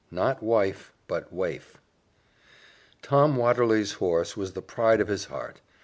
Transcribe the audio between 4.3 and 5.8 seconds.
was the pride of his heart.